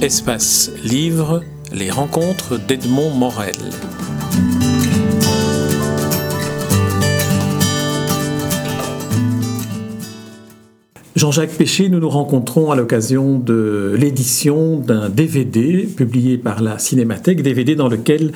[0.00, 3.56] Espace Livre, les rencontres d'Edmond Morel.
[11.16, 17.42] Jean-Jacques Péché, nous nous rencontrons à l'occasion de l'édition d'un DVD publié par la Cinémathèque,
[17.42, 18.30] DVD dans lequel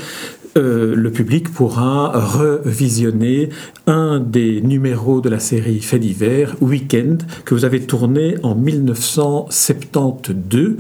[0.59, 3.51] euh, le public pourra revisionner
[3.87, 10.79] un des numéros de la série Fait d'hiver, Weekend, que vous avez tourné en 1972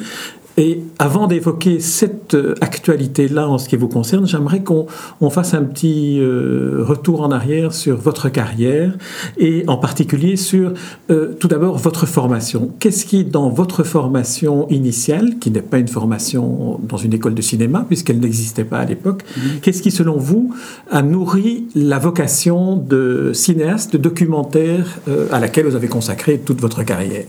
[0.57, 4.87] et avant d'évoquer cette euh, actualité-là en ce qui vous concerne, j'aimerais qu'on
[5.31, 8.97] fasse un petit euh, retour en arrière sur votre carrière
[9.39, 10.75] et en particulier sur
[11.11, 12.71] euh, tout d'abord votre formation.
[12.81, 17.43] Qu'est-ce qui, dans votre formation initiale, qui n'est pas une formation dans une école de
[17.43, 19.41] cinéma puisqu'elle n'existait pas à l'époque, mmh.
[19.63, 20.55] qu'est-ce qui, selon vous,
[20.91, 24.99] a nourri la vocation de cinéaste, de documentaire
[25.31, 27.27] à laquelle vous avez consacré toute votre carrière?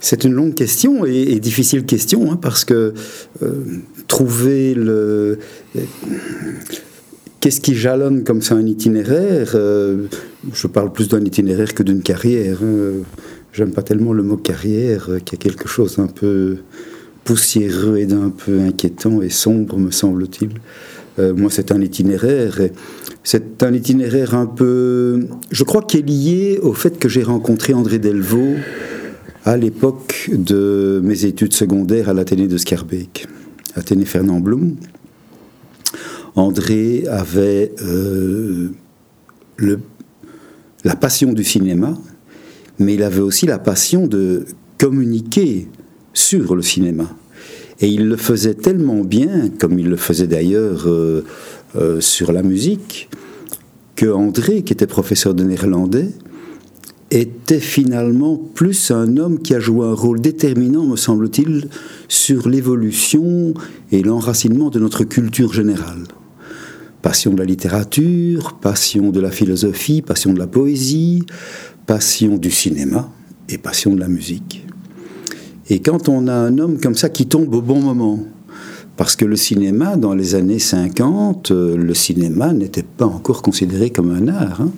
[0.00, 2.94] C'est une longue question et, difficile question, hein, parce que
[3.42, 3.52] euh,
[4.08, 5.38] trouver le.
[7.40, 10.06] Qu'est-ce qui jalonne comme ça un itinéraire euh,
[10.52, 12.58] Je parle plus d'un itinéraire que d'une carrière.
[12.62, 13.02] Hein.
[13.52, 16.56] J'aime pas tellement le mot carrière, euh, qui a quelque chose un peu
[17.24, 20.50] poussiéreux et d'un peu inquiétant et sombre, me semble-t-il.
[21.36, 22.58] moi, c'est un itinéraire.
[23.22, 25.26] C'est un itinéraire un peu.
[25.50, 28.56] Je crois qu'il est lié au fait que j'ai rencontré André Delvaux
[29.44, 33.26] à l'époque de mes études secondaires à l'Athénée de Scarbeck,
[33.74, 34.76] Athénée Fernand Blum.
[36.36, 38.68] André avait euh,
[40.84, 41.98] la passion du cinéma,
[42.78, 44.44] mais il avait aussi la passion de
[44.78, 45.68] communiquer
[46.12, 47.10] sur le cinéma.
[47.80, 51.24] Et il le faisait tellement bien, comme il le faisait d'ailleurs euh,
[51.76, 53.08] euh, sur la musique,
[53.96, 56.10] que André, qui était professeur de néerlandais,
[57.10, 61.68] était finalement plus un homme qui a joué un rôle déterminant, me semble-t-il,
[62.08, 63.54] sur l'évolution
[63.90, 66.04] et l'enracinement de notre culture générale.
[67.02, 71.24] Passion de la littérature, passion de la philosophie, passion de la poésie,
[71.86, 73.10] passion du cinéma
[73.48, 74.64] et passion de la musique.
[75.68, 78.20] Et quand on a un homme comme ça qui tombe au bon moment,
[79.00, 83.88] parce que le cinéma, dans les années 50, euh, le cinéma n'était pas encore considéré
[83.88, 84.60] comme un art.
[84.60, 84.68] Hein.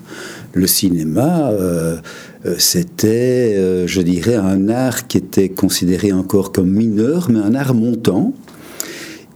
[0.54, 1.96] Le cinéma, euh,
[2.44, 7.74] euh, c'était, je dirais, un art qui était considéré encore comme mineur, mais un art
[7.74, 8.34] montant.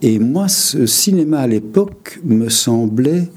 [0.03, 3.29] Et moi, ce cinéma à l'époque me semblait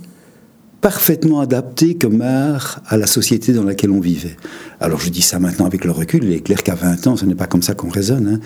[0.82, 4.38] parfaitement adapté comme art à la société dans laquelle on vivait.
[4.80, 7.26] Alors je dis ça maintenant avec le recul, il est clair qu'à 20 ans, ce
[7.26, 8.28] n'est pas comme ça qu'on raisonne.
[8.28, 8.40] Hein.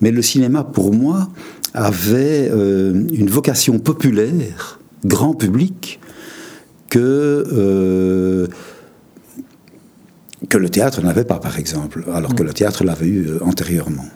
[0.00, 1.30] Mais le cinéma, pour moi,
[1.74, 6.00] avait euh, une vocation populaire, grand public,
[6.90, 8.46] que, euh,
[10.48, 14.06] que le théâtre n'avait pas, par exemple, alors que le théâtre l'avait eu euh, antérieurement.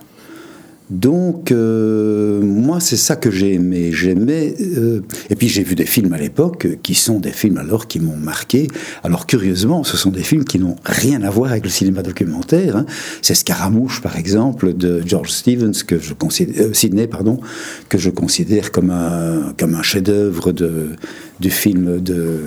[0.92, 3.92] Donc, euh, moi, c'est ça que j'ai aimé.
[3.92, 4.54] J'aimais.
[4.60, 7.98] Euh, et puis, j'ai vu des films à l'époque qui sont des films alors qui
[7.98, 8.68] m'ont marqué.
[9.02, 12.76] Alors, curieusement, ce sont des films qui n'ont rien à voir avec le cinéma documentaire.
[12.76, 12.86] Hein.
[13.22, 17.40] C'est Scaramouche, par exemple, de George Stevens, que je considère, euh, pardon,
[17.88, 22.42] que je considère comme un, comme un chef-d'œuvre du film de,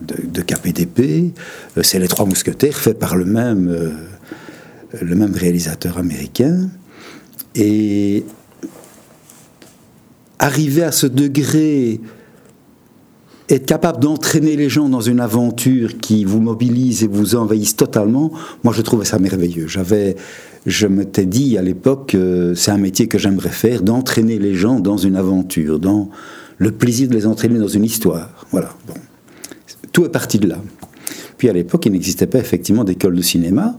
[0.00, 1.34] de, de KPDP.
[1.82, 3.92] C'est Les Trois Mousquetaires, fait par le même,
[4.98, 6.70] le même réalisateur américain.
[7.54, 8.24] Et
[10.38, 12.00] arriver à ce degré,
[13.48, 18.32] être capable d'entraîner les gens dans une aventure qui vous mobilise et vous envahisse totalement,
[18.64, 19.68] moi je trouvais ça merveilleux.
[19.68, 20.16] J'avais,
[20.66, 22.16] je m'étais dit à l'époque,
[22.54, 26.08] c'est un métier que j'aimerais faire, d'entraîner les gens dans une aventure, dans
[26.58, 28.46] le plaisir de les entraîner dans une histoire.
[28.50, 28.70] Voilà.
[28.86, 28.94] Bon.
[29.92, 30.58] Tout est parti de là.
[31.36, 33.76] Puis à l'époque, il n'existait pas effectivement d'école de cinéma.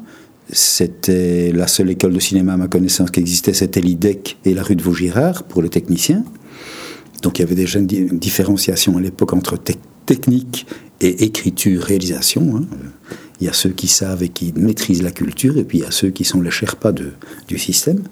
[0.54, 4.62] C'était la seule école de cinéma à ma connaissance qui existait, c'était l'IDEC et la
[4.62, 6.24] rue de Vaugirard pour les techniciens.
[7.24, 9.58] Donc il y avait déjà une différenciation à l'époque entre
[10.06, 10.68] technique
[11.02, 12.58] et écriture, réalisation.
[12.58, 12.66] Hein.
[13.42, 15.88] Il y a ceux qui savent et qui maîtrisent la culture, et puis il y
[15.88, 17.14] a ceux qui sont les Sherpas de,
[17.48, 18.04] du système.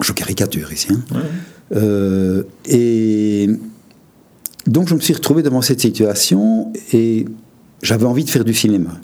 [0.00, 0.88] Je caricature ici.
[0.90, 1.22] Hein.
[1.76, 3.48] Euh, et
[4.66, 7.24] donc je me suis retrouvé devant cette situation et
[7.82, 9.00] j'avais envie de faire du cinéma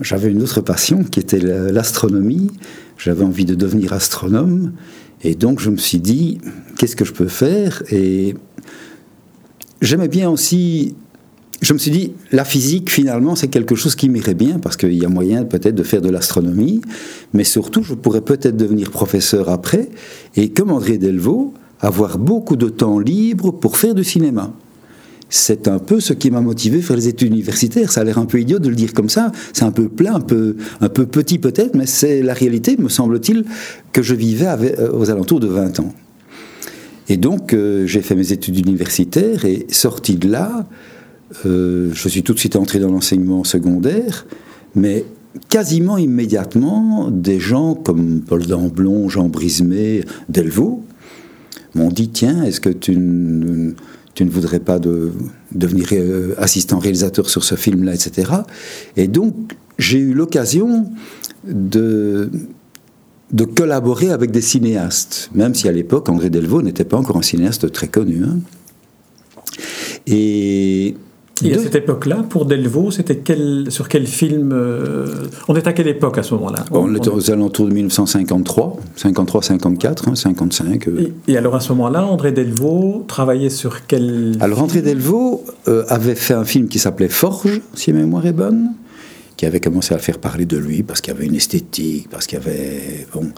[0.00, 2.50] j'avais une autre passion qui était l'astronomie.
[2.98, 4.72] J'avais envie de devenir astronome.
[5.22, 6.38] Et donc je me suis dit,
[6.78, 7.82] qu'est-ce que je peux faire?
[7.90, 8.34] Et
[9.80, 10.94] j'aimais bien aussi...
[11.62, 14.92] Je me suis dit, la physique, finalement, c'est quelque chose qui m'irait bien, parce qu'il
[14.92, 16.82] y a moyen peut-être de faire de l'astronomie,
[17.32, 19.88] mais surtout, je pourrais peut-être devenir professeur après,
[20.36, 24.52] et comme André Delvaux, avoir beaucoup de temps libre pour faire du cinéma
[25.34, 27.90] c'est un peu ce qui m'a motivé à faire les études universitaires.
[27.90, 29.32] Ça a l'air un peu idiot de le dire comme ça.
[29.52, 32.88] C'est un peu plein, un peu, un peu petit peut-être, mais c'est la réalité, me
[32.88, 33.44] semble-t-il,
[33.92, 34.46] que je vivais
[34.78, 35.92] euh, aux alentours de 20 ans.
[37.08, 40.68] Et donc, euh, j'ai fait mes études universitaires et sorti de là,
[41.46, 44.26] euh, je suis tout de suite entré dans l'enseignement secondaire,
[44.76, 45.04] mais
[45.48, 50.84] quasiment immédiatement, des gens comme Paul Damblon, Jean Brismé, Delvaux
[51.74, 53.74] m'ont dit Tiens, est-ce que tu
[54.14, 55.12] tu ne voudrais pas de,
[55.52, 58.30] devenir euh, assistant réalisateur sur ce film-là, etc.
[58.96, 59.34] Et donc,
[59.78, 60.86] j'ai eu l'occasion
[61.44, 62.30] de,
[63.32, 67.22] de collaborer avec des cinéastes, même si à l'époque, André Delvaux n'était pas encore un
[67.22, 68.22] cinéaste très connu.
[68.24, 68.38] Hein.
[70.06, 70.94] Et
[71.42, 75.06] et à cette époque-là, pour Delvaux, c'était quel, sur quel film euh,
[75.48, 76.64] On est à quelle époque à ce moment-là?
[76.70, 80.88] On, était aux alentours de 1953, 53, 54, 55.
[81.26, 86.14] Et, alors à ce moment-là, André Delvaux travaillait sur quel Alors André Delvaux euh, avait
[86.14, 88.70] fait un film qui s'appelait Forge, si ma mémoire est bonne,
[89.36, 92.26] qui avait commencé à faire parler de lui parce qu'il y avait une esthétique, parce
[92.26, 93.30] qu'il y avait bon,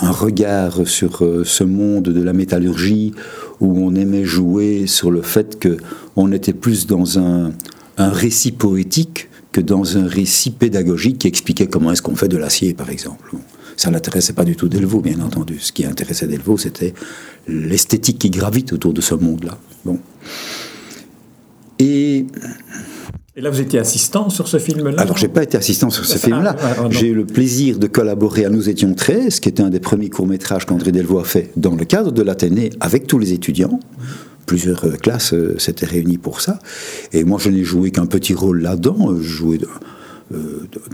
[0.00, 3.12] un regard sur euh, ce monde de la métallurgie
[3.60, 5.76] où on aimait jouer sur le fait que
[6.14, 7.52] on était plus dans un,
[7.98, 12.36] un récit poétique que dans un récit pédagogique qui expliquait comment est-ce qu'on fait de
[12.36, 13.34] l'acier, par exemple.
[13.76, 15.58] Ça n'intéressait pas du tout Delvaux, bien entendu.
[15.60, 16.94] Ce qui intéressait Delvaux, c'était
[17.48, 19.58] l'esthétique qui gravite autour de ce monde-là.
[19.84, 19.98] Bon.
[21.78, 22.26] Et
[23.38, 26.16] et là, vous étiez assistant sur ce film-là Alors, j'ai pas été assistant sur ce
[26.16, 26.56] film-là.
[26.88, 30.08] j'ai eu le plaisir de collaborer à Nous étions 13, qui était un des premiers
[30.08, 33.78] courts-métrages qu'André Delvaux a fait dans le cadre de l'Athénée avec tous les étudiants.
[34.46, 36.60] Plusieurs euh, classes euh, s'étaient réunies pour ça.
[37.12, 39.14] Et moi, je n'ai joué qu'un petit rôle là-dedans.
[39.20, 39.58] Je jouais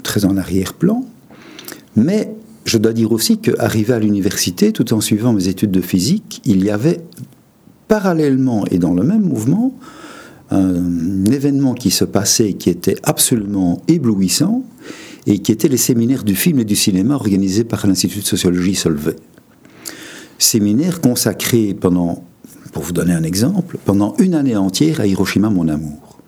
[0.03, 1.05] très en arrière-plan.
[1.95, 2.35] Mais
[2.65, 6.65] je dois dire aussi qu'arrivé à l'université, tout en suivant mes études de physique, il
[6.65, 7.03] y avait
[7.87, 9.73] parallèlement et dans le même mouvement
[10.53, 14.63] un événement qui se passait qui était absolument éblouissant
[15.27, 18.75] et qui était les séminaires du film et du cinéma organisés par l'Institut de sociologie
[18.75, 19.17] Solvay.
[20.39, 22.25] Séminaire consacré pendant,
[22.73, 26.19] pour vous donner un exemple, pendant une année entière à Hiroshima, mon amour.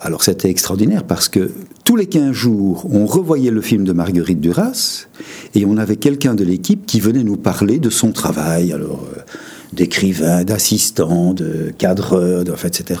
[0.00, 1.50] Alors c'était extraordinaire parce que
[1.84, 5.06] tous les 15 jours, on revoyait le film de Marguerite Duras
[5.54, 8.72] et on avait quelqu'un de l'équipe qui venait nous parler de son travail.
[8.72, 9.20] Alors, euh,
[9.74, 13.00] d'écrivains, d'assistants, de cadreurs, etc.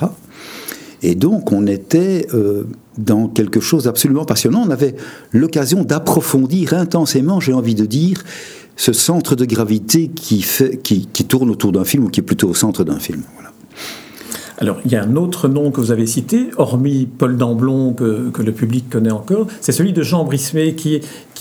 [1.02, 2.64] Et donc on était euh,
[2.98, 4.64] dans quelque chose d'absolument passionnant.
[4.66, 4.94] On avait
[5.32, 8.24] l'occasion d'approfondir intensément, j'ai envie de dire,
[8.76, 10.80] ce centre de gravité qui, fait,
[11.28, 13.22] tourne autour d'un film ou qui est plutôt au centre d'un film.
[13.34, 13.52] Voilà.
[14.58, 18.42] Alors, il y a un autre nom que vous avez cité, hormis Paul Damblon, que,
[18.42, 20.94] le public connaît encore, c'est celui de Jean Brismé, qui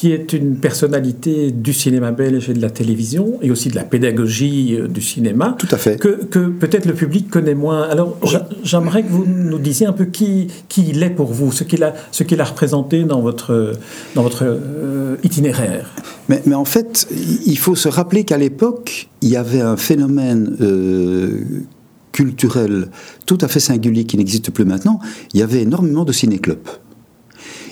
[0.04, 3.86] qui est une personnalité du cinéma belge et de la télévision, et aussi de la
[3.86, 5.56] pédagogie euh, du cinéma.
[5.58, 5.98] Tout à fait.
[5.98, 7.84] Que, que peut-être le public connaît moins.
[7.84, 8.20] Alors,
[8.66, 11.86] j'aimerais que vous nous disiez un peu qui, qui il est pour vous, ce qu'il
[11.86, 13.76] a, ce qu'il a représenté dans votre,
[14.14, 15.90] dans votre euh, itinéraire.
[16.28, 17.08] Mais, mais, en fait,
[17.46, 21.46] il faut se rappeler qu'à l'époque, il y avait un phénomène euh,
[22.12, 22.90] culturel
[23.26, 25.00] tout à fait singulier qui n'existe plus maintenant,
[25.34, 26.68] il y avait énormément de ciné-clubs.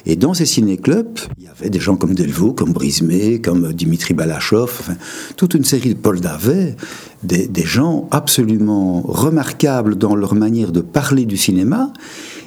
[0.05, 4.13] Et dans ces ciné-clubs, il y avait des gens comme Delvaux, comme Brismé, comme Dimitri
[4.13, 4.95] Balachov, enfin,
[5.35, 6.75] toute une série de Paul Davet,
[7.23, 11.93] des, des, gens absolument remarquables dans leur manière de parler du cinéma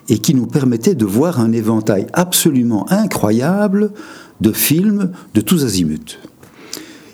[0.09, 3.93] et qui nous permettaient de voir un éventail absolument incroyable
[4.41, 6.19] de films de tous azimuts.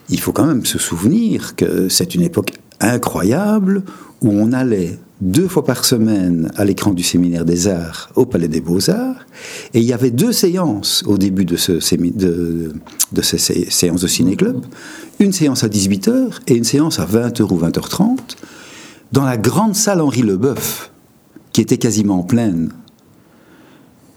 [0.09, 3.85] Il faut quand même se souvenir que c'est une époque incroyable
[4.23, 8.49] où on allait deux fois par semaine à l'écran du séminaire des arts au Palais
[8.49, 9.27] des Beaux-Arts,
[9.75, 12.73] et il y avait deux séances au début de, ce, de,
[13.13, 14.65] de ces séances de ciné-club,
[15.19, 18.19] une séance à 18h et une séance à 20h ou 20h30,
[19.13, 20.91] dans la grande salle Henri Leboeuf,
[21.53, 22.73] qui était quasiment pleine.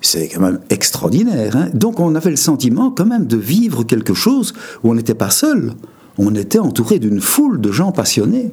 [0.02, 1.56] C'est quand même extraordinaire.
[1.56, 1.70] Hein.
[1.74, 5.30] Donc on avait le sentiment quand même de vivre quelque chose où on n'était pas
[5.30, 5.74] seul,
[6.18, 8.52] on était entouré d'une foule de gens passionnés.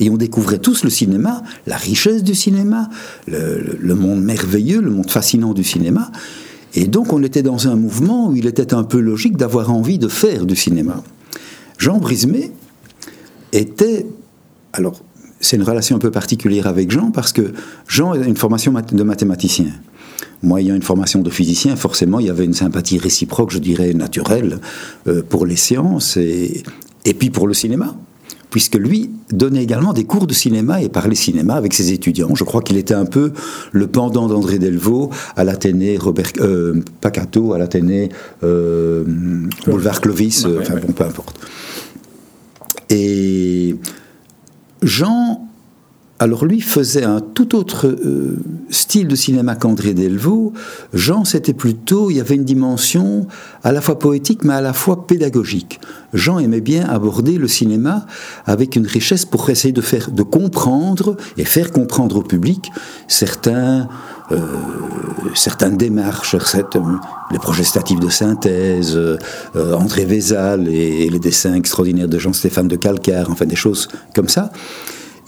[0.00, 2.88] Et on découvrait tous le cinéma, la richesse du cinéma,
[3.28, 6.10] le, monde merveilleux, le monde fascinant du cinéma.
[6.74, 9.98] Et donc on était dans un mouvement où il était un peu logique d'avoir envie
[9.98, 11.02] de faire du cinéma.
[11.78, 12.50] Jean Brismé
[13.52, 14.06] était...
[14.72, 15.02] Alors,
[15.40, 17.52] c'est une relation un peu particulière avec Jean parce que
[17.86, 19.72] Jean a une formation de mathématicien.
[20.42, 23.92] Moi, ayant une formation de physicien, forcément, il y avait une sympathie réciproque, je dirais,
[23.92, 24.60] naturelle
[25.06, 26.62] euh, pour les sciences et,
[27.04, 27.96] et puis pour le cinéma
[28.50, 32.34] puisque lui donnait également des cours de cinéma et parlait cinéma avec ses étudiants.
[32.34, 33.32] Je crois qu'il était un peu
[33.72, 38.10] le pendant d'André Delvaux à l'Athénée, Robert euh, Pacato à l'Athénée,
[38.42, 39.04] euh,
[39.66, 41.38] Boulevard Clovis, euh, enfin bon, peu importe.
[42.90, 43.76] Et
[44.82, 45.49] Jean
[46.20, 48.36] alors lui faisait un tout autre euh,
[48.68, 50.52] style de cinéma qu'André Delvaux.
[50.92, 53.26] Jean, c'était plutôt, il y avait une dimension
[53.64, 55.80] à la fois poétique, mais à la fois pédagogique.
[56.12, 58.04] Jean aimait bien aborder le cinéma
[58.44, 62.70] avec une richesse pour essayer de faire, de comprendre et faire comprendre au public
[63.08, 63.88] certains,
[64.30, 64.40] euh,
[65.34, 66.36] certaines démarches,
[67.30, 69.16] les projets statifs de synthèse, euh,
[69.56, 74.28] André Vézal et, et, les dessins extraordinaires de Jean-Stéphane de Calcar, enfin des choses comme
[74.28, 74.52] ça.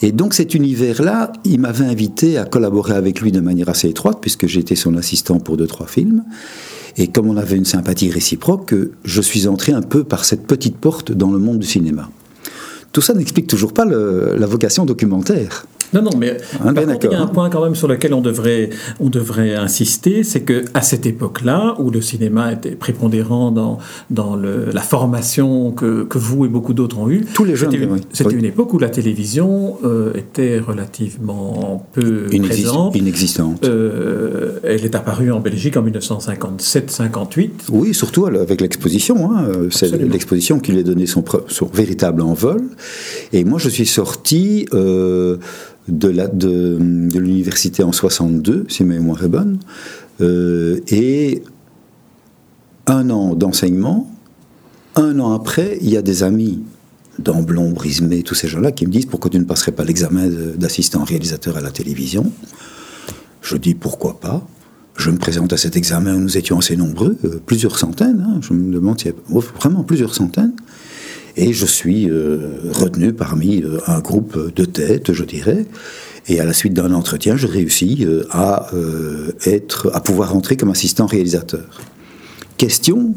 [0.02, 4.18] Et donc cet univers-là, il m'avait invité à collaborer avec lui de manière assez étroite,
[4.20, 6.24] puisque j'étais son assistant pour deux, trois films.
[6.96, 10.76] Et comme on avait une sympathie réciproque, je suis entré un peu par cette petite
[10.76, 12.10] porte dans le monde du cinéma.
[12.90, 15.66] Tout ça n'explique toujours pas la vocation documentaire.
[15.92, 18.70] Non, non, mais hein, il y a un point quand même sur lequel on devrait,
[19.00, 23.78] on devrait insister, c'est que à cette époque-là, où le cinéma était prépondérant dans,
[24.10, 28.00] dans le, la formation que, que, vous et beaucoup d'autres ont eue, tous les jeunes,
[28.12, 33.64] c'était une époque où la télévision euh, était relativement peu présente, inexistante.
[33.64, 37.50] Euh, elle est apparue en Belgique en 1957-58.
[37.70, 39.32] Oui, surtout avec l'exposition.
[39.32, 39.46] Hein.
[39.70, 42.62] C'est l'exposition qui lui a donné son, son véritable envol.
[43.32, 44.66] Et moi, je suis sorti.
[44.72, 45.36] Euh,
[45.88, 46.78] de,
[47.18, 49.58] l'université en 62, si ma mémoire est bonne,
[50.20, 51.42] euh, et
[52.86, 54.10] un an d'enseignement.
[54.94, 56.62] Un an après, il y a des amis
[57.18, 61.04] d'Amblon, Brismé, tous ces gens-là qui me disent pourquoi tu ne passerais pas l'examen d'assistant
[61.04, 62.30] réalisateur à la télévision?
[63.40, 64.46] Je dis pourquoi pas?
[64.96, 68.40] Je me présente à cet examen, nous étions assez nombreux, euh, plusieurs centaines, hein.
[68.42, 70.52] je me demande s'il y a vraiment plusieurs centaines.
[71.36, 75.66] Et je suis euh, retenu parmi euh, un groupe de tête, je dirais.
[76.28, 78.70] Et à la suite d'un entretien, je réussis euh, à,
[79.46, 81.80] être, à pouvoir entrer comme assistant réalisateur.
[82.58, 83.14] Question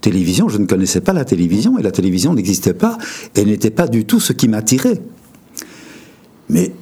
[0.00, 2.98] télévision, je ne connaissais pas la télévision et la télévision n'existait pas.
[3.36, 5.00] Elle n'était pas du tout ce qui m'attirait.
[6.48, 6.72] Mais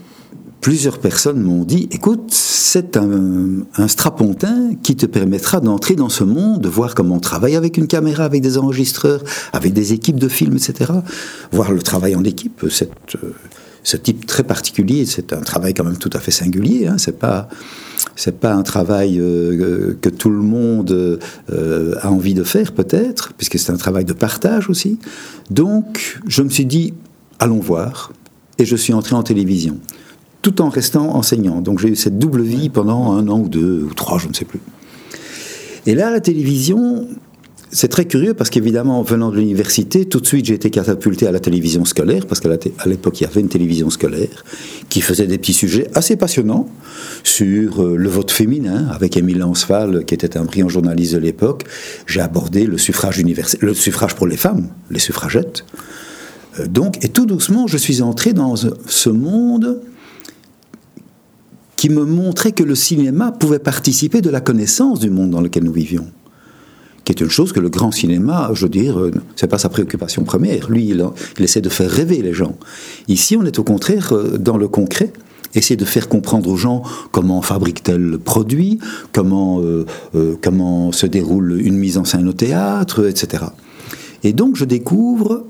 [0.60, 6.60] plusieurs personnes m'ont dit, écoute, c'est un, strapontin qui te permettra d'entrer dans ce monde,
[6.60, 10.28] de voir comment on travaille avec une caméra, avec des enregistreurs, avec des équipes de
[10.28, 10.92] films, etc.
[11.50, 12.92] Voir le travail en équipe, cette,
[13.82, 16.86] ce type très particulier, c'est un travail quand même tout à fait singulier.
[16.86, 17.48] Hein, c'est pas
[18.16, 23.32] c'est pas un travail euh, que tout le monde euh, a envie de faire peut-être,
[23.34, 24.98] puisque c'est un travail de partage aussi.
[25.50, 26.94] Donc je me suis dit
[27.38, 28.12] allons voir,
[28.58, 29.78] et je suis entré en télévision
[30.42, 31.60] tout en restant enseignant.
[31.60, 34.34] Donc j'ai eu cette double vie pendant un an ou deux ou trois, je ne
[34.34, 34.60] sais plus.
[35.86, 37.08] Et là, la télévision,
[37.72, 41.26] c'est très curieux parce qu'évidemment, en venant de l'université, tout de suite j'ai été catapulté
[41.26, 42.50] à la télévision scolaire, parce qu'à
[42.86, 44.44] l'époque il y avait une télévision scolaire
[44.88, 46.68] qui faisait des petits sujets assez passionnants
[47.22, 51.64] sur euh, le vote féminin, avec Émile Lansval, qui était un brillant journaliste de l'époque.
[52.06, 55.64] J'ai abordé le suffrage, universel, le suffrage pour les femmes, les suffragettes.
[56.58, 59.80] Euh, donc, et tout doucement, je suis entré dans ce monde
[61.80, 65.64] qui me montrait que le cinéma pouvait participer de la connaissance du monde dans lequel
[65.64, 66.04] nous vivions.
[67.04, 69.70] Qui est une chose que le grand cinéma, je veux dire, euh, c'est pas sa
[69.70, 70.68] préoccupation première.
[70.68, 71.02] Lui, il,
[71.42, 72.54] essaie de faire rêver les gens.
[73.08, 75.10] Ici, on est au contraire euh, dans le concret
[75.54, 76.82] essayer de faire comprendre aux gens
[77.12, 78.78] comment fabrique tel produit,
[79.12, 79.86] comment, euh,
[80.42, 83.44] comment se déroule une mise en scène au théâtre, etc.
[84.22, 85.46] Et donc je découvre,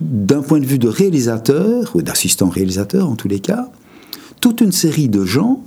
[0.00, 3.70] d'un point de vue de réalisateur, ou d'assistant réalisateur en tous les cas,
[4.40, 5.62] toute une série de gens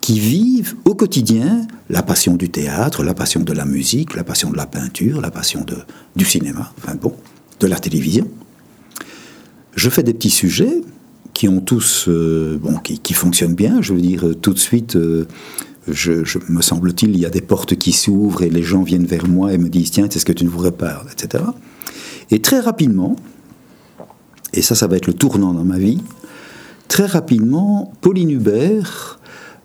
[0.00, 4.50] qui vivent au quotidien la passion du théâtre, la passion de la musique, la passion
[4.50, 5.64] de la peinture, la passion
[6.14, 7.14] du cinéma, enfin bon,
[7.60, 8.28] de la télévision.
[9.74, 10.82] Je fais des petits sujets
[11.34, 12.58] qui ont tous, euh,
[13.12, 13.82] fonctionnent bien.
[13.82, 15.26] Je veux dire, tout de suite, euh,
[15.88, 19.26] je, me semble-t-il, il y a des portes qui s'ouvrent et les gens viennent vers
[19.28, 21.44] moi et me disent tiens, est-ce que tu ne voudrais pas, etc.
[22.30, 23.16] Et très rapidement,
[24.52, 26.00] et ça, ça va être le tournant dans ma vie,
[26.88, 29.18] très rapidement, Pauline Hubert,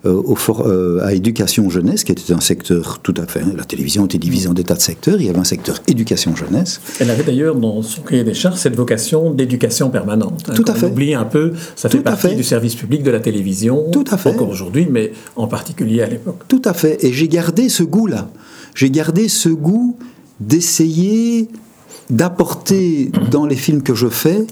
[0.04, 0.24] euh,
[0.66, 3.42] euh, à éducation jeunesse, qui était un secteur tout à fait.
[3.42, 5.22] Hein, la télévision était divisée en des tas de secteurs.
[5.22, 6.82] Il y avait un secteur éducation jeunesse.
[7.00, 10.44] Elle avait d'ailleurs dans son cahier des charges cette vocation d'éducation permanente.
[10.50, 10.88] Hein, tout à fait.
[10.88, 13.92] On oublie un peu, ça fait partie du service public de la télévision.
[13.92, 14.30] Tout à fait.
[14.30, 16.46] Encore aujourd'hui, mais en particulier à l'époque.
[16.48, 17.04] Tout à fait.
[17.04, 18.28] Et j'ai gardé ce goût-là.
[18.74, 19.98] J'ai gardé ce goût
[20.40, 21.48] d'essayer
[22.10, 24.48] d'apporter dans les films que je fais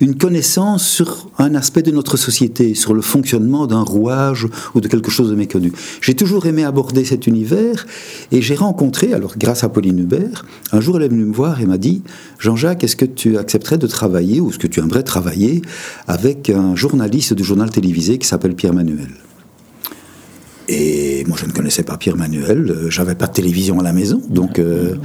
[0.00, 4.88] une connaissance sur un aspect de notre société, sur le fonctionnement d'un rouage ou de
[4.88, 5.72] quelque chose de méconnu.
[6.00, 7.86] J'ai toujours aimé aborder cet univers
[8.32, 11.60] et j'ai rencontré, alors grâce à Pauline Hubert, un jour elle est venue me voir
[11.60, 12.02] et m'a dit
[12.38, 15.62] Jean-Jacques, est-ce que tu accepterais de travailler ou est-ce que tu aimerais travailler
[16.06, 19.08] avec un journaliste du journal télévisé qui s'appelle Pierre Manuel?
[20.68, 23.92] Et moi, je ne connaissais pas Pierre Manuel, euh, j'avais pas de télévision à la
[23.92, 24.96] maison, donc euh,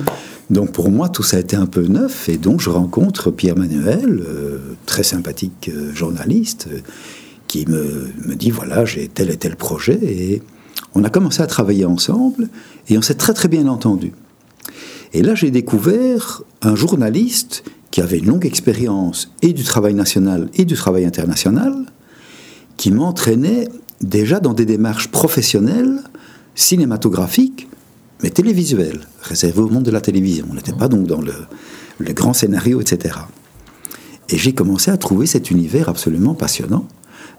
[0.52, 3.58] donc pour moi, tout ça a été un peu neuf, et donc je rencontre Pierre
[3.58, 6.68] Manuel, euh, très sympathique euh, journaliste,
[7.48, 9.98] qui me, me dit voilà, j'ai tel et tel projet.
[10.02, 10.42] Et
[10.94, 12.50] on a commencé à travailler ensemble
[12.90, 14.12] et on s'est très très bien entendu.
[15.14, 20.50] Et là, j'ai découvert un journaliste qui avait une longue expérience et du travail national
[20.56, 21.86] et du travail international,
[22.76, 23.70] qui m'entraînait
[24.02, 26.00] déjà dans des démarches professionnelles,
[26.56, 27.68] cinématographiques,
[28.24, 30.46] mais télévisuelles, réservées au monde de la télévision.
[30.50, 31.34] On n'était pas donc dans le,
[32.00, 33.16] le grand scénario, etc.
[34.30, 36.88] Et j'ai commencé à trouver cet univers absolument passionnant.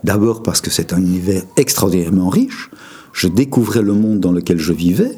[0.05, 2.71] D'abord parce que c'est un univers extraordinairement riche.
[3.13, 5.17] Je découvrais le monde dans lequel je vivais,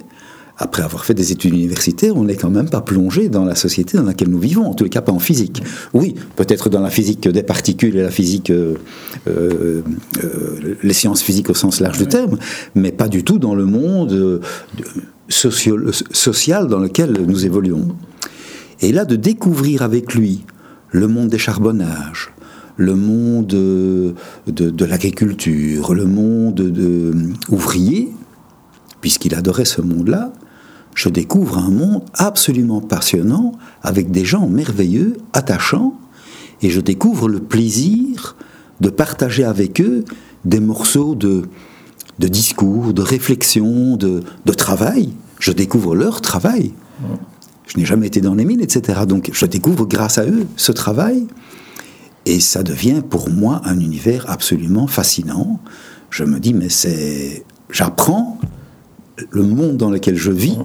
[0.56, 3.96] après avoir fait des études universitaires, on n'est quand même pas plongé dans la société
[3.96, 5.62] dans laquelle nous vivons, en tous les cas pas en physique.
[5.94, 8.74] Oui, peut-être dans la physique des particules et la physique, euh,
[9.26, 9.82] euh,
[10.22, 12.38] euh, les sciences physiques au sens large du terme,
[12.76, 14.40] mais pas du tout dans le monde
[15.28, 17.88] social dans lequel nous évoluons.
[18.80, 20.44] Et là, de découvrir avec lui
[20.90, 22.32] le monde des charbonnages,
[22.76, 24.14] le monde de,
[24.46, 27.12] de l'agriculture, le monde de,
[27.48, 28.12] ouvrier,
[29.00, 30.32] puisqu'il adorait ce monde-là,
[30.94, 33.52] je découvre un monde absolument passionnant,
[33.82, 35.98] avec des gens merveilleux, attachants,
[36.62, 38.36] et je découvre le plaisir
[38.80, 40.04] de partager avec eux
[40.44, 41.42] des morceaux de,
[42.18, 45.12] de discours, de réflexion, de, de, travail.
[45.40, 46.72] Je découvre leur travail.
[47.66, 49.00] Je n'ai jamais été dans les mines, etc.
[49.06, 51.26] Donc je découvre grâce à eux ce travail,
[52.26, 55.60] et ça devient pour moi un univers absolument fascinant.
[56.10, 57.44] Je me dis, mais c'est...
[57.70, 58.38] J'apprends
[59.30, 60.58] le monde dans lequel je vis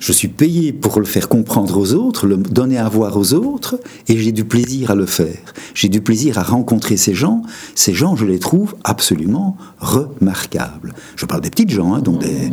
[0.00, 3.78] je suis payé pour le faire comprendre aux autres, le donner à voir aux autres,
[4.08, 5.54] et j'ai du plaisir à le faire.
[5.74, 7.42] J'ai du plaisir à rencontrer ces gens.
[7.74, 10.94] Ces gens, je les trouve absolument remarquables.
[11.16, 12.50] Je parle des petites gens, hein, donc des,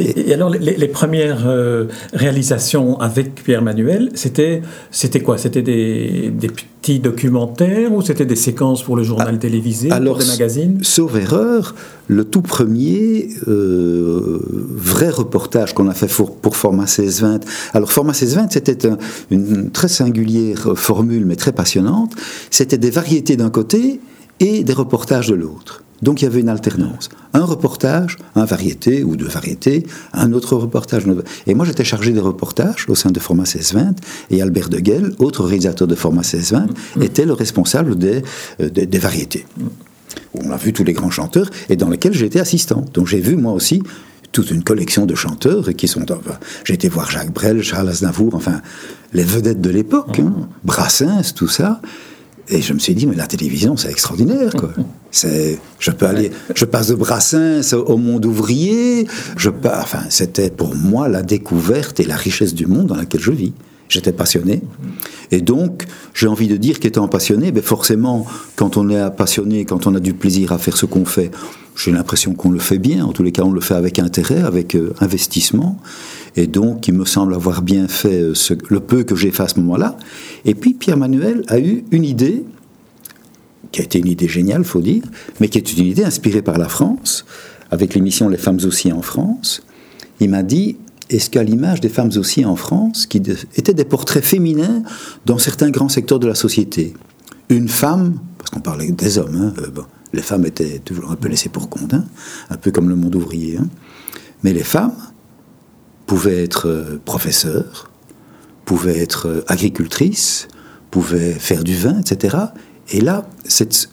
[0.00, 5.38] et, alors, les, premières euh, réalisations avec Pierre Manuel, c'était, c'était quoi?
[5.38, 6.32] C'était des,
[6.80, 10.78] petits documentaires ou c'était des séquences pour le journal ah, télévisé, alors, pour des magazines?
[10.82, 11.74] Sauf erreur,
[12.08, 14.40] le tout premier euh,
[14.70, 17.44] vrai reportage qu'on a fait pour, pour Format 1620.
[17.74, 18.88] Alors, Format 1620, c'était
[19.30, 22.12] une très singulière formule, mais très passionnante.
[22.50, 24.00] C'était des variétés d'un côté
[24.40, 25.82] et des reportages de l'autre.
[26.02, 27.08] Donc il y avait une alternance.
[27.32, 31.04] Un reportage, un variété ou deux variétés, un autre reportage.
[31.46, 33.96] Et moi j'étais chargé des reportages au sein de Format 1620
[34.30, 37.02] et Albert Deguel, autre réalisateur de Format 1620, mm.
[37.02, 38.22] était le responsable des,
[38.60, 39.46] euh, des, variétés.
[40.34, 42.84] On a vu tous les grands chanteurs et dans lesquels j'étais assistant.
[42.94, 43.82] Donc j'ai vu moi aussi
[44.32, 46.04] toute une collection de chanteurs qui sont.
[46.64, 48.60] j'ai été voir Jacques Brel, Charles Aznavour, enfin
[49.12, 50.32] les vedettes de l'époque, hein.
[50.36, 50.48] mm.
[50.64, 51.80] Brassens, tout ça.
[52.50, 54.70] Et je me suis dit, mais la télévision, c'est extraordinaire, quoi.
[55.12, 59.08] C'est, je peux aller, je passe de Brassens au monde ouvrier.
[59.36, 63.32] Je enfin, c'était pour moi la découverte et la richesse du monde dans lequel je
[63.32, 63.52] vis.
[63.90, 64.62] J'étais passionné.
[65.32, 68.24] Et donc, j'ai envie de dire qu'étant passionné, ben forcément,
[68.54, 71.32] quand on est passionné, quand on a du plaisir à faire ce qu'on fait,
[71.74, 73.04] j'ai l'impression qu'on le fait bien.
[73.04, 75.76] En tous les cas, on le fait avec intérêt, avec euh, investissement.
[76.36, 78.34] Et donc, il me semble avoir bien fait euh,
[78.68, 79.96] le peu que j'ai fait à ce moment-là.
[80.44, 82.44] Et puis, Pierre Manuel a eu une idée
[83.72, 85.02] qui a été une idée géniale, faut dire,
[85.40, 87.24] mais qui est une idée inspirée par la France,
[87.72, 89.62] avec l'émission Les femmes aussi en France.
[90.20, 90.76] Il m'a dit
[91.10, 94.82] est-ce qu'à l'image des femmes aussi en France, qui étaient des portraits féminins
[95.26, 96.94] dans certains grands secteurs de la société,
[97.48, 101.28] une femme, parce qu'on parlait des hommes, hein, euh, les femmes étaient toujours un peu
[101.28, 102.04] laissées pour compte, hein,
[102.48, 103.66] un peu comme le monde ouvrier, hein,
[104.44, 104.94] mais les femmes
[106.06, 107.90] pouvaient être euh, professeurs,
[108.64, 110.48] pouvaient être euh, agricultrices,
[110.90, 112.36] pouvaient faire du vin, etc.
[112.92, 113.88] Et là, cette,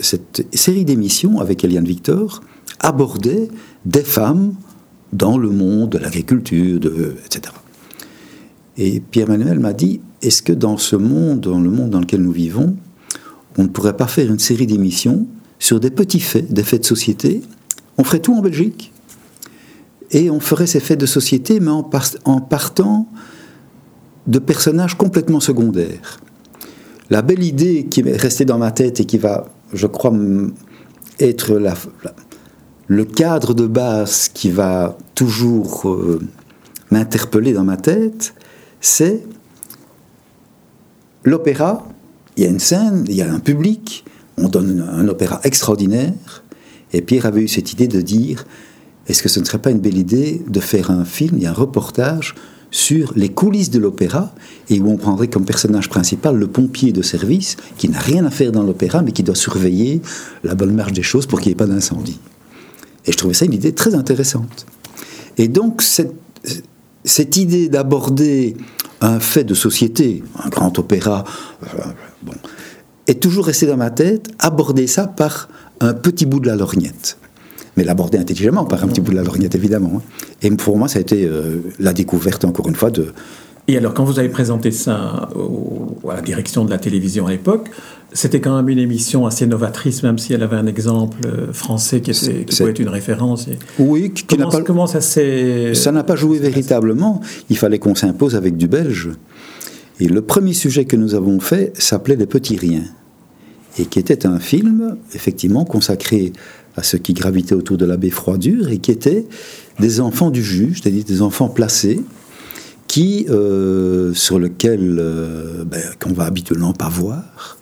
[0.54, 2.42] série d'émissions avec Eliane Victor
[2.80, 3.50] abordait
[3.86, 4.54] des femmes
[5.14, 6.80] dans le monde de l'agriculture,
[7.26, 7.54] etc.
[8.78, 12.32] Et Pierre-Manuel m'a dit, est-ce que dans ce monde, dans le monde dans lequel nous
[12.32, 12.76] vivons,
[13.58, 15.26] on ne pourrait pas faire une série d'émissions
[15.60, 17.42] sur des petits faits, des faits de société?
[17.98, 18.92] On ferait tout en Belgique.
[20.12, 21.84] Et on ferait ces faits de société, mais en
[22.40, 23.08] partant
[24.28, 26.20] de personnages complètement secondaires.
[27.10, 30.14] La belle idée qui est restée dans ma tête et qui va, je crois,
[31.20, 31.74] être la,
[32.88, 36.20] le cadre de base qui va toujours euh,
[36.92, 38.34] m'interpeller dans ma tête,
[38.80, 39.24] c'est
[41.24, 41.88] l'opéra.
[42.38, 44.06] Il y a une scène, il y a un public,
[44.38, 46.44] on donne un opéra extraordinaire,
[46.94, 48.46] et Pierre avait eu cette idée de dire
[49.08, 51.54] est-ce que ce ne serait pas une belle idée de faire un film, a un
[51.54, 52.36] reportage
[52.72, 54.34] sur les coulisses de l'opéra
[54.70, 58.30] et où on prendrait comme personnage principal le pompier de service qui n'a rien à
[58.30, 60.02] faire dans l'opéra mais qui doit surveiller
[60.44, 62.20] la bonne marche des choses pour qu'il n'y ait pas d'incendie.
[63.08, 64.66] Et je trouvais ça une idée très intéressante.
[65.38, 68.58] Et donc cette, idée d'aborder
[69.02, 71.24] un fait de société, un grand opéra,
[71.64, 71.68] euh,
[72.24, 72.34] bon,
[73.08, 75.48] est toujours resté dans ma tête, aborder ça par
[75.80, 77.18] un petit bout de la lorgnette.
[77.78, 79.92] Mais l'aborder intelligemment par un petit bout de la lorgnette, évidemment.
[79.98, 80.02] hein.
[80.42, 83.14] Et pour moi, ça a été euh, la découverte, encore une fois, de,
[83.68, 85.30] Et alors, quand vous avez présenté ça
[86.10, 87.70] à la direction de la télévision à l'époque,
[88.14, 92.02] c'était quand même une émission assez novatrice, même si elle avait un exemple euh, français
[92.02, 93.48] qui, était, qui pouvait être une référence.
[93.80, 95.74] Oui, qui, qui n'a comment, pas, comment ça s'est...
[95.74, 97.22] ça n'a pas joué véritablement.
[97.50, 99.10] Il fallait qu'on s'impose avec du belge.
[100.00, 102.86] Et le premier sujet que nous avons fait s'appelait Les Petits Riens.
[103.80, 106.34] Et qui était un film, effectivement, consacré
[106.76, 109.26] à ceux qui gravitaient autour de l'abbé Froidure et qui étaient
[109.80, 112.00] des enfants du juge, c'est-à-dire des enfants placés,
[112.88, 117.57] qui, euh, sur lequel euh, ben, qu'on va habituellement pas voir,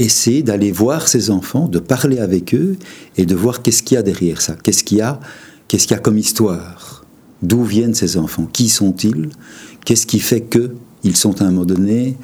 [0.00, 2.76] essayer d'aller voir ces enfants, de parler avec eux
[3.16, 5.20] et de voir qu'est-ce qu'il y a derrière ça, qu'est-ce qu'il y a,
[5.68, 7.04] qu'est-ce qu'il y a comme histoire,
[7.42, 9.30] d'où viennent ces enfants, qui sont-ils,
[9.84, 12.16] qu'est-ce qui fait que ils sont à un moment donné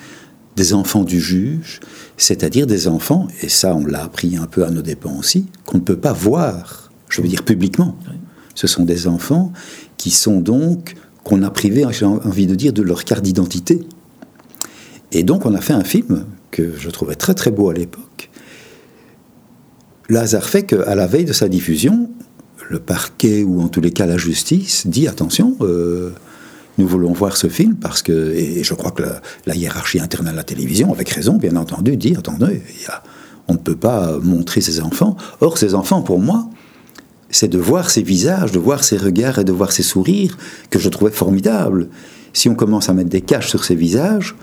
[0.57, 1.81] des enfants du juge,
[2.17, 5.79] c'est-à-dire des enfants, et ça on l'a appris un peu à nos dépens aussi, qu'on
[5.79, 7.97] ne peut pas voir, je veux dire publiquement.
[8.55, 9.53] Ce sont des enfants
[9.97, 13.87] qui sont donc, qu'on a privé, j'ai envie de dire, de leur carte d'identité.
[15.13, 18.31] Et donc on a fait un film que je trouvais très très beau à l'époque.
[20.09, 22.11] Le fait qu'à la veille de sa diffusion,
[22.71, 26.11] le parquet ou en tous les cas la justice dit attention, euh,
[26.79, 29.03] nous voulons voir ce film parce que, et je crois que
[29.47, 32.63] la, hiérarchie interne à la télévision, avec raison bien entendu, dit attendez,
[33.49, 35.17] on ne peut pas montrer ces enfants.
[35.41, 36.49] Or ces enfants, pour moi,
[37.31, 40.37] c'est de voir ces visages, de voir ces regards et de voir ces sourires
[40.71, 41.89] que je trouvais formidables.
[42.33, 44.35] Si on commence à mettre des caches sur ces visages,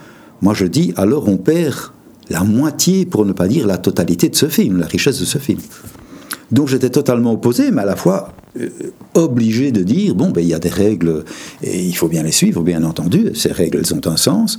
[0.42, 1.92] moi je dis alors on perd
[2.30, 5.38] la moitié, pour ne pas dire la totalité de ce film, la richesse de ce
[5.38, 5.60] film.
[6.52, 8.70] Donc j'étais totalement opposé, mais à la fois euh,
[9.14, 11.24] obligé de dire bon, ben, il y a des règles
[11.62, 13.32] et il faut bien les suivre, bien entendu.
[13.36, 14.58] Ces règles, elles ont un sens.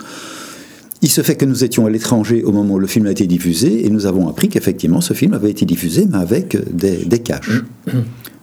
[1.03, 3.27] Il se fait que nous étions à l'étranger au moment où le film a été
[3.27, 7.19] diffusé et nous avons appris qu'effectivement ce film avait été diffusé, mais avec des, des
[7.19, 7.63] caches.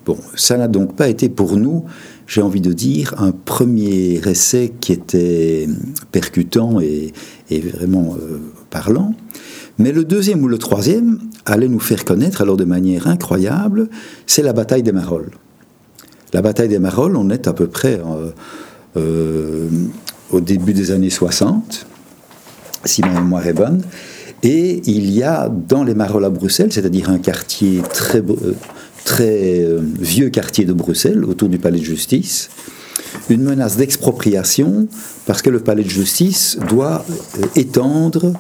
[0.06, 1.84] Bon, ça n'a donc pas été pour nous,
[2.28, 5.68] j'ai envie de dire, un premier essai qui était
[6.14, 7.12] percutant et,
[7.50, 9.14] et vraiment euh, parlant.
[9.80, 13.90] Mais le deuxième ou le troisième allait nous faire connaître, alors de manière incroyable,
[14.26, 15.32] c'est la bataille des Marolles.
[16.34, 18.32] La bataille des Marolles, on est à peu près euh,
[18.98, 19.70] euh,
[20.32, 21.86] au début des années 60,
[22.86, 23.82] si ma mémoire est bonne.
[24.44, 28.56] Et il y a dans les Marolles à Bruxelles, c'est-à-dire un quartier très, euh,
[29.06, 29.66] très
[30.00, 32.50] vieux quartier de Bruxelles, autour du palais de justice,
[33.30, 34.88] une menace d'expropriation
[35.26, 37.06] parce que le palais de justice doit
[37.40, 38.34] euh, étendre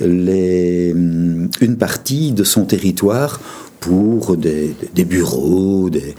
[0.00, 3.40] hum, une partie de son territoire
[3.80, 4.74] pour des,
[5.06, 6.14] bureaux, des,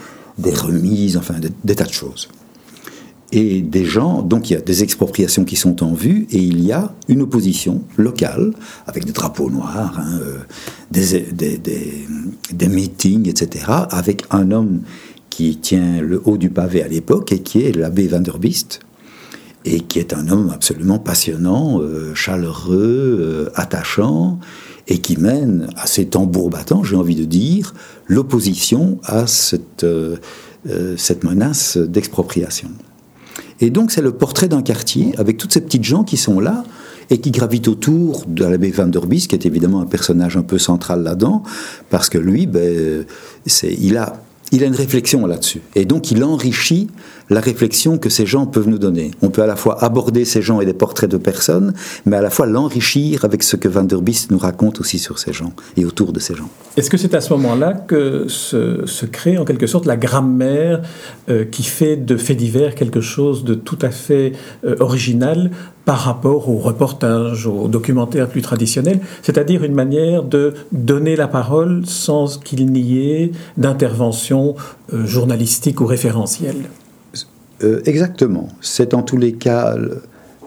[0.53, 2.27] remises, enfin des, tas de choses.
[3.31, 6.61] Et des gens, donc il y a des expropriations qui sont en vue, et il
[6.65, 8.51] y a une opposition locale,
[8.87, 10.39] avec des drapeaux noirs, hein, euh,
[10.91, 14.81] des meetings, etc., avec un homme
[15.31, 18.81] qui tient le haut du pavé à l'époque, et qui est l'abbé Van der Beest,
[19.65, 24.39] et qui est un homme absolument passionnant, euh, chaleureux, euh, attachant,
[24.87, 27.73] et qui mène à ses tambours battants, j'ai envie de dire,
[28.07, 30.17] l'opposition à cette, euh,
[30.97, 32.69] cette menace d'expropriation.
[33.61, 36.63] Et donc c'est le portrait d'un quartier avec toutes ces petites gens qui sont là
[37.11, 40.41] et qui gravitent autour de l'abbé Van der Beest, qui est évidemment un personnage un
[40.43, 41.43] peu central là-dedans,
[41.89, 43.05] parce que lui, ben,
[43.63, 44.13] il, a,
[44.51, 45.61] il a une réflexion là-dessus.
[45.75, 46.87] Et donc il enrichit
[47.29, 49.11] la réflexion que ces gens peuvent nous donner.
[49.21, 51.73] On peut à la fois aborder ces gens et des portraits de personnes,
[52.05, 55.17] mais à la fois l'enrichir avec ce que Van der Beest nous raconte aussi sur
[55.17, 56.49] ces gens et autour de ces gens.
[56.75, 60.81] Est-ce que c'est à ce moment-là que se, se, crée en quelque sorte la grammaire
[61.29, 64.33] euh, qui fait de faits divers quelque chose de tout à fait
[64.65, 65.51] euh, original
[65.85, 71.83] par rapport au reportage, au documentaire plus traditionnel, c'est-à-dire une manière de donner la parole
[71.85, 74.55] sans qu'il n'y ait d'intervention
[74.93, 76.69] euh, journalistique ou référentielle
[77.63, 78.47] euh, Exactement.
[78.61, 79.75] C'est en tous les cas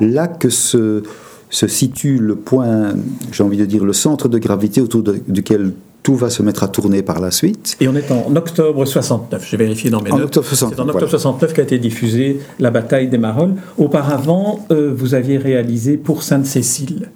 [0.01, 1.03] là que se,
[1.51, 2.95] se situe le point,
[3.33, 5.73] j'ai envie de dire, le centre de gravité autour duquel
[6.05, 7.77] tout va se mettre à tourner par la suite.
[7.81, 10.27] Et on est en octobre 69, j'ai vérifié dans mes en notes.
[10.37, 11.11] Octobre 69, C'est en octobre voilà.
[11.19, 13.55] 69 qu'a été diffusée la bataille des Marolles.
[13.79, 17.11] Auparavant, euh, vous aviez réalisé pour Sainte-Cécile.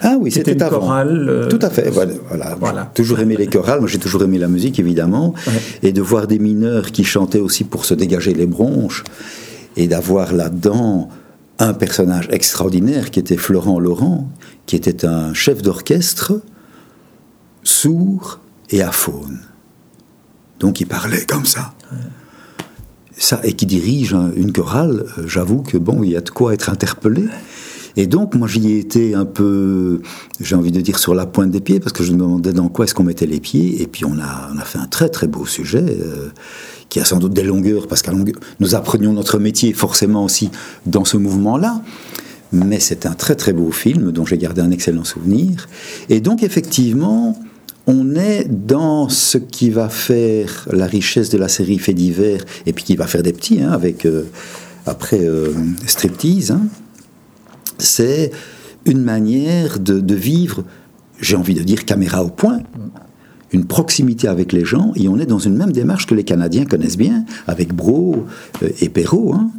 [0.00, 0.80] Ah oui, C'était une avant.
[0.80, 1.26] chorale.
[1.28, 1.88] euh, Tout à fait.
[1.90, 2.14] Voilà.
[2.28, 2.56] voilà.
[2.58, 2.90] Voilà.
[2.96, 3.78] J'ai toujours aimé les chorales.
[3.80, 5.34] Moi, j'ai toujours aimé la musique, évidemment.
[5.46, 5.52] Ouais.
[5.88, 9.04] Et de voir des mineurs qui chantaient aussi pour se dégager les bronches.
[9.76, 11.08] Et d'avoir là-dedans
[11.58, 14.28] un personnage extraordinaire qui était Florent Laurent,
[14.66, 16.40] qui était un chef d'orchestre
[17.62, 19.40] sourd et aphone.
[20.60, 21.74] Donc il parlait comme ça.
[23.16, 26.30] Ça, et qui dirige un- une chorale, euh, j'avoue que bon, il y a de
[26.30, 27.24] quoi être interpellé.
[27.94, 30.00] Et donc, moi, j'y ai été un peu,
[30.40, 32.70] j'ai envie de dire, sur la pointe des pieds, parce que je me demandais dans
[32.70, 33.82] quoi est-ce qu'on mettait les pieds.
[33.82, 36.30] Et puis, on a, on a fait un très, très beau sujet, euh,
[36.88, 38.10] qui a sans doute des longueurs, parce que
[38.60, 40.50] nous apprenions notre métier forcément aussi
[40.86, 41.82] dans ce mouvement-là.
[42.50, 45.68] Mais c'est un très, très beau film, dont j'ai gardé un excellent souvenir.
[46.08, 47.38] Et donc, effectivement,
[47.86, 52.72] on est dans ce qui va faire la richesse de la série Fait divers, et
[52.72, 54.24] puis qui va faire des petits, hein, avec, euh,
[54.86, 55.52] après, euh,
[55.86, 56.52] Striptease.
[56.52, 56.62] Hein
[57.82, 58.30] c'est
[58.84, 60.64] une manière de, vivre,
[61.20, 62.60] j'ai envie de dire caméra au point,
[63.52, 66.64] une proximité avec les gens, et on est dans une même démarche que les Canadiens
[66.64, 68.26] connaissent bien, avec Bro
[68.62, 69.50] euh, et Perrault, hein.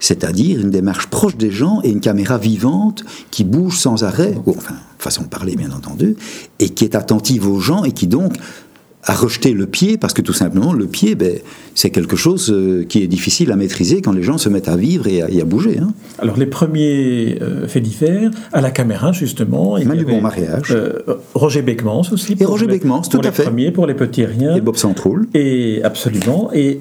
[0.00, 4.74] C'est-à-dire une démarche proche des gens et une caméra vivante qui bouge sans arrêt, enfin,
[4.98, 6.16] façon de parler bien entendu,
[6.58, 8.34] et qui est attentive aux gens et qui donc
[9.04, 11.38] à rejeter le pied, parce que tout simplement, le pied, ben,
[11.74, 14.76] c'est quelque chose euh, qui est difficile à maîtriser quand les gens se mettent à
[14.76, 15.78] vivre et à, bouger.
[15.78, 15.94] Hein.
[16.18, 19.78] Alors, les premiers euh, faits divers, à la caméra, justement.
[19.78, 20.70] Il Manu Bon Mariage.
[20.70, 20.98] Euh,
[21.34, 22.36] Roger Beckmans aussi.
[22.38, 23.44] Et Roger Beckmans, tout à fait.
[23.44, 24.54] Pour les premiers, pour les petits riens.
[24.54, 25.28] Et Bob Centroul.
[25.32, 26.50] Et absolument.
[26.52, 26.80] Et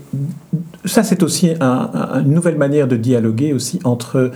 [0.85, 4.31] ça, c'est aussi une nouvelle manière de dialoguer aussi entre,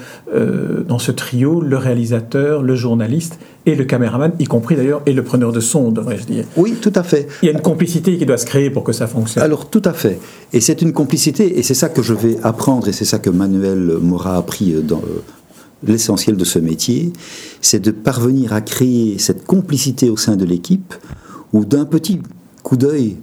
[0.88, 5.24] dans ce trio, le réalisateur, le journaliste et le caméraman, y compris d'ailleurs, et le
[5.24, 6.46] preneur de son, devrais-je dire.
[6.58, 7.28] Oui, tout à fait.
[7.42, 9.44] Il y a une complicité qui doit se créer pour que ça fonctionne.
[9.44, 10.20] Alors, tout à fait.
[10.52, 13.30] Et c'est une complicité, et c'est ça que je vais apprendre, et c'est ça que
[13.30, 15.24] Manuel m'aura appris dans euh,
[15.86, 17.14] l'essentiel de ce métier,
[17.62, 20.94] c'est de parvenir à créer cette complicité au sein de l'équipe,
[21.54, 22.22] où d'un petit
[22.64, 23.18] coup d'œil,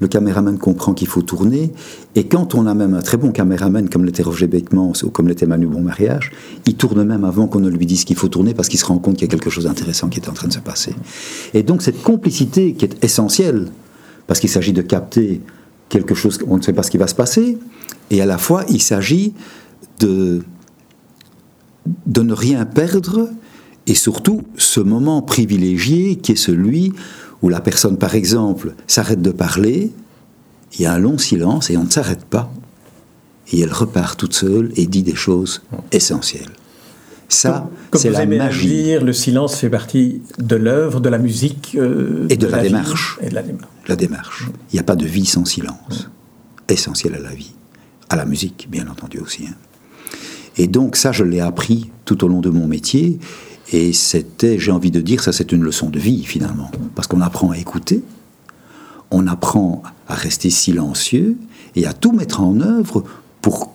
[0.00, 1.72] le caméraman comprend qu'il faut tourner,
[2.14, 5.28] et quand on a même un très bon caméraman comme l'était Roger Beckmans ou comme
[5.28, 6.32] l'était Manu Bon Mariage,
[6.66, 8.98] il tourne même avant qu'on ne lui dise qu'il faut tourner parce qu'il se rend
[8.98, 10.94] compte qu'il y a quelque chose d'intéressant qui est en train de se passer.
[11.54, 13.68] Et donc cette complicité qui est essentielle,
[14.26, 15.40] parce qu'il s'agit de capter
[15.88, 17.58] quelque chose, on ne sait pas ce qui va se passer,
[18.10, 19.32] et à la fois il s'agit
[20.00, 20.42] de,
[22.06, 23.28] de ne rien perdre,
[23.86, 26.94] et surtout ce moment privilégié qui est celui
[27.44, 29.92] où la personne, par exemple, s'arrête de parler,
[30.72, 32.50] il y a un long silence et on ne s'arrête pas,
[33.52, 36.52] et elle repart toute seule et dit des choses essentielles.
[37.28, 38.68] Ça, c'est la magie.
[38.68, 41.76] Dire, le silence fait partie de l'œuvre, de la musique.
[41.78, 43.18] Euh, et, de, la démarche.
[43.20, 43.68] et de la démarche.
[43.88, 44.46] La démarche.
[44.72, 46.08] Il n'y a pas de vie sans silence.
[46.70, 47.52] Essentiel à la vie.
[48.08, 49.48] À la musique, bien entendu aussi.
[49.48, 49.54] Hein.
[50.56, 53.18] Et donc ça, je l'ai appris tout au long de mon métier.
[53.72, 56.70] Et c'était, j'ai envie de dire, ça c'est une leçon de vie finalement.
[56.94, 58.02] Parce qu'on apprend à écouter,
[59.10, 61.36] on apprend à rester silencieux
[61.76, 63.04] et à tout mettre en œuvre
[63.40, 63.72] pour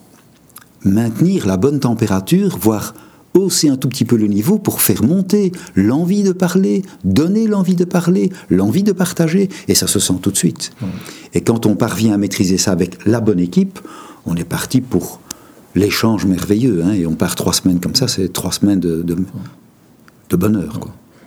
[0.84, 2.93] maintenir la bonne température, voire
[3.36, 7.75] hausser un tout petit peu le niveau pour faire monter l'envie de parler, donner l'envie
[7.75, 10.71] de parler, l'envie de partager, et ça se sent tout de suite.
[11.34, 13.80] Et quand on parvient à maîtriser ça avec la bonne équipe,
[14.25, 15.21] on est parti pour
[15.75, 19.15] l'échange merveilleux, hein, et on part trois semaines comme ça, c'est trois semaines de, de
[20.36, 20.80] bonheur.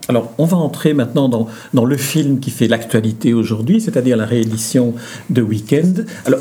[0.08, 4.94] Alors, on va entrer maintenant dans, le film qui fait l'actualité aujourd'hui, c'est-à-dire la réédition
[5.30, 6.06] de Weekend.
[6.26, 6.40] Alors,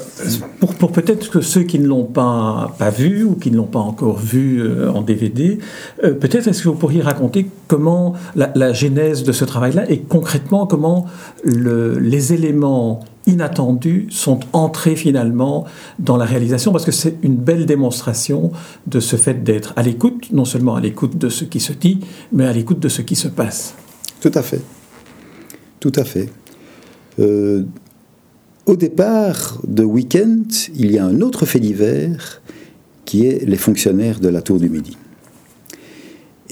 [0.60, 4.18] pour, peut-être que ceux qui ne l'ont pas, vu ou qui ne l'ont pas encore
[4.18, 5.60] vu euh, en DVD,
[6.04, 10.66] euh, peut-être est-ce que vous pourriez raconter comment la, genèse de ce travail-là et concrètement
[10.66, 11.06] comment
[11.44, 15.66] le, les éléments inattendus sont entrés finalement
[16.00, 18.52] dans la réalisation parce que c'est une belle démonstration
[18.88, 22.00] de ce fait d'être à l'écoute, non seulement à l'écoute de ce qui se dit,
[22.32, 23.76] mais à l'écoute de ce qui se passe.
[24.22, 24.62] Tout à fait.
[25.80, 26.30] Tout à fait.
[27.20, 27.64] Euh,
[28.66, 32.42] au départ de Weekend, il y a un autre fait divers
[33.06, 34.98] qui est les fonctionnaires de la Tour du Midi.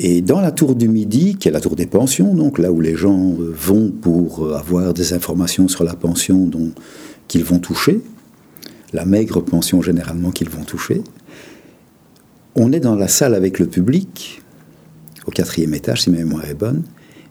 [0.01, 2.79] Et dans la tour du Midi, qui est la tour des pensions, donc là où
[2.79, 6.49] les gens euh, vont pour euh, avoir des informations sur la pension
[7.27, 7.99] qu'ils vont toucher,
[8.93, 11.01] la maigre pension généralement qu'ils vont toucher,
[12.55, 14.41] on est dans la salle avec le public,
[15.27, 16.83] au quatrième étage si ma mémoire est bonne,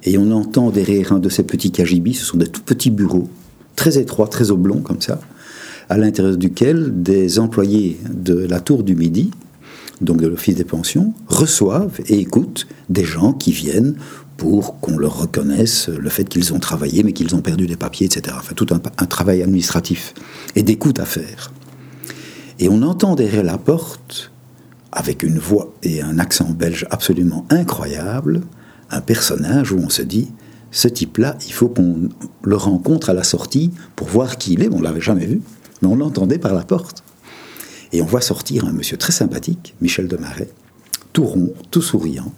[0.05, 3.31] et on entend derrière un de ces petits kajibis, ce sont des tout petits bureaux,
[3.77, 5.19] très étroits, très oblongs comme ça,
[5.89, 9.31] à l'intérieur duquel des employés de la tour du Midi
[10.01, 13.97] donc de l'Office des pensions, reçoivent et écoutent des gens qui viennent
[14.37, 18.07] pour qu'on leur reconnaisse le fait qu'ils ont travaillé, mais qu'ils ont perdu des papiers,
[18.07, 18.37] etc.
[18.39, 20.15] Enfin, tout un, travail administratif
[20.55, 21.53] et d'écoute à faire.
[22.61, 24.31] Et on entend derrière la porte,
[24.93, 28.43] avec une voix et un accent belge absolument incroyable,
[28.91, 30.29] un personnage où on se dit,
[30.71, 32.09] ce type-là, il faut qu'on
[32.43, 34.69] le rencontre à la sortie pour voir qui il est.
[34.73, 35.41] On ne l'avait jamais vu,
[35.83, 37.03] mais on l'entendait par la porte.
[37.93, 40.51] Et on voit sortir un monsieur très sympathique, Michel Demaret,
[41.13, 42.33] tout rond, tout souriant,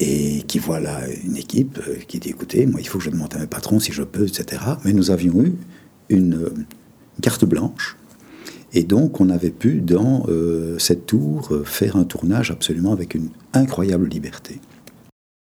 [0.00, 3.10] et qui voit là une équipe euh, qui dit écoutez, moi il faut que je
[3.10, 4.62] demande à mes patrons si je peux, etc.
[4.84, 5.54] Mais nous avions eu
[6.08, 6.66] une,
[7.20, 7.96] carte blanche,
[8.72, 10.26] Et donc, on avait pu, dans
[10.78, 14.60] cette tour, faire un tournage absolument avec une incroyable liberté.